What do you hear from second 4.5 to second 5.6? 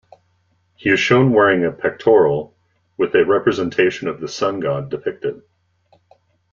god depicted.